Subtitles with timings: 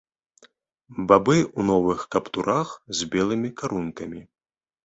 [1.11, 2.67] Бабы ў новых каптурах
[3.01, 4.21] з белымі карункамі.